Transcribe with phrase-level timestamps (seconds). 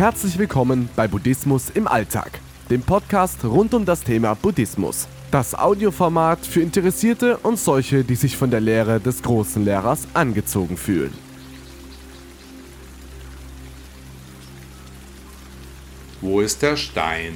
[0.00, 2.40] Herzlich willkommen bei Buddhismus im Alltag,
[2.70, 5.06] dem Podcast rund um das Thema Buddhismus.
[5.30, 10.78] Das Audioformat für Interessierte und solche, die sich von der Lehre des großen Lehrers angezogen
[10.78, 11.12] fühlen.
[16.22, 17.34] Wo ist der Stein?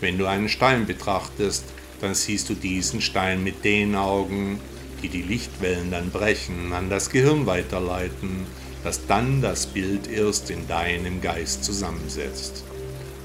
[0.00, 1.64] Wenn du einen Stein betrachtest,
[2.00, 4.58] dann siehst du diesen Stein mit den Augen,
[5.00, 8.48] die die Lichtwellen dann brechen, an das Gehirn weiterleiten,
[8.84, 12.64] das dann das Bild erst in deinem Geist zusammensetzt.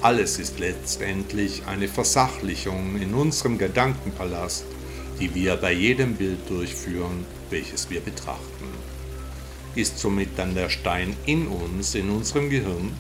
[0.02, 4.66] Alles ist letztendlich eine Versachlichung in unserem Gedankenpalast,
[5.20, 8.67] die wir bei jedem Bild durchführen, welches wir betrachten.
[9.75, 12.92] Ist somit dann der Stein in uns, in unserem Gehirn,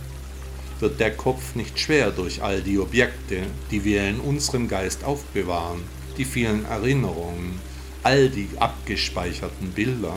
[0.79, 5.81] wird der Kopf nicht schwer durch all die Objekte, die wir in unserem Geist aufbewahren,
[6.17, 7.59] die vielen Erinnerungen,
[8.03, 10.13] all die abgespeicherten Bilder.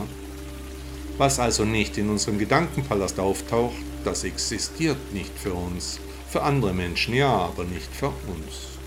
[1.17, 5.99] Was also nicht in unserem Gedankenpalast auftaucht, das existiert nicht für uns.
[6.29, 8.77] Für andere Menschen ja, aber nicht für uns.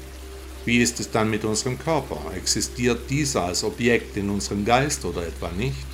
[0.64, 2.20] Wie ist es dann mit unserem Körper?
[2.36, 5.86] Existiert dieser als Objekt in unserem Geist oder etwa nicht?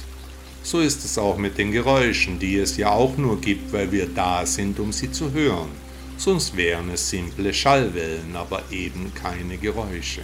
[0.62, 4.06] So ist es auch mit den Geräuschen, die es ja auch nur gibt, weil wir
[4.06, 5.70] da sind, um sie zu hören.
[6.18, 10.22] Sonst wären es simple Schallwellen, aber eben keine Geräusche.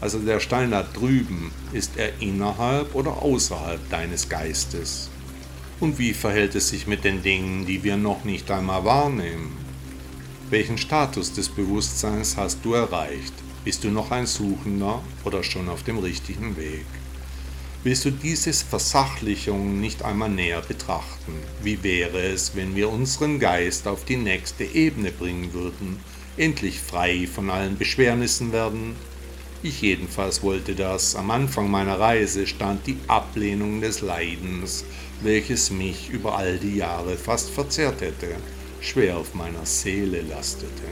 [0.00, 5.08] Also der Stein da drüben, ist er innerhalb oder außerhalb deines Geistes?
[5.80, 9.56] Und wie verhält es sich mit den Dingen, die wir noch nicht einmal wahrnehmen?
[10.50, 13.34] Welchen Status des Bewusstseins hast du erreicht?
[13.64, 16.86] Bist du noch ein Suchender oder schon auf dem richtigen Weg?
[17.82, 21.34] Willst du diese Versachlichung nicht einmal näher betrachten?
[21.62, 25.98] Wie wäre es, wenn wir unseren Geist auf die nächste Ebene bringen würden,
[26.36, 28.96] endlich frei von allen Beschwernissen werden?
[29.64, 31.16] Ich jedenfalls wollte das.
[31.16, 34.84] Am Anfang meiner Reise stand die Ablehnung des Leidens,
[35.22, 38.36] welches mich über all die Jahre fast verzehrt hätte
[38.84, 40.82] schwer auf meiner Seele lastete.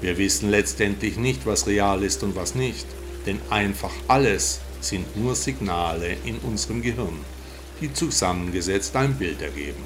[0.00, 2.86] Wir wissen letztendlich nicht, was real ist und was nicht,
[3.26, 7.18] denn einfach alles sind nur Signale in unserem Gehirn,
[7.82, 9.84] die zusammengesetzt ein Bild ergeben.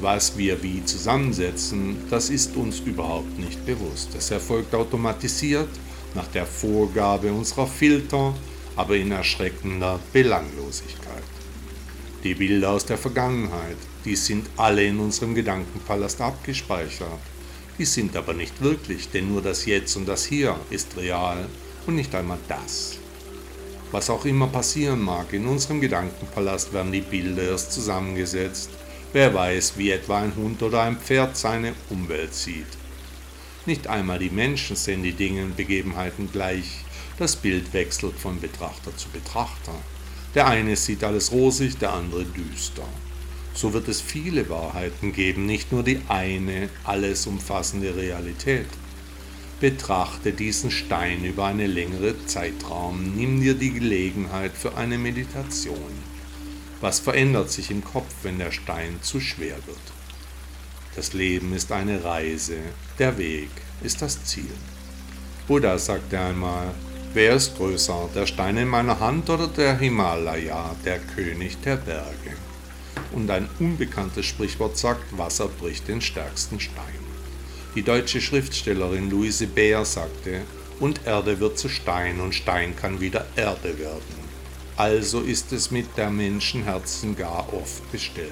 [0.00, 4.14] Was wir wie zusammensetzen, das ist uns überhaupt nicht bewusst.
[4.16, 5.68] Es erfolgt automatisiert
[6.14, 8.34] nach der Vorgabe unserer Filter,
[8.76, 11.22] aber in erschreckender Belanglosigkeit.
[12.24, 17.20] Die Bilder aus der Vergangenheit, die sind alle in unserem Gedankenpalast abgespeichert.
[17.78, 21.48] Die sind aber nicht wirklich, denn nur das Jetzt und das Hier ist real
[21.86, 22.98] und nicht einmal das.
[23.90, 28.70] Was auch immer passieren mag, in unserem Gedankenpalast werden die Bilder erst zusammengesetzt.
[29.12, 32.81] Wer weiß, wie etwa ein Hund oder ein Pferd seine Umwelt sieht.
[33.66, 36.84] Nicht einmal die Menschen sehen die Dinge und Begebenheiten gleich.
[37.18, 39.74] Das Bild wechselt von Betrachter zu Betrachter.
[40.34, 42.88] Der eine sieht alles rosig, der andere düster
[43.54, 48.66] so wird es viele Wahrheiten geben, nicht nur die eine alles umfassende Realität.
[49.60, 55.76] Betrachte diesen Stein über eine längere Zeitraum, nimm dir die Gelegenheit für eine Meditation.
[56.80, 60.01] Was verändert sich im Kopf, wenn der Stein zu schwer wird?
[60.94, 62.58] Das Leben ist eine Reise,
[62.98, 63.50] der Weg
[63.82, 64.52] ist das Ziel.
[65.48, 66.68] Buddha sagte einmal,
[67.14, 72.36] wer ist größer, der Stein in meiner Hand oder der Himalaya, der König der Berge?
[73.12, 77.02] und ein unbekanntes Sprichwort sagt, Wasser bricht den stärksten Stein.
[77.74, 80.42] Die deutsche Schriftstellerin Louise Bär sagte,
[80.80, 84.22] und Erde wird zu Stein und Stein kann wieder Erde werden.
[84.76, 88.30] Also ist es mit der Menschenherzen gar oft bestellt.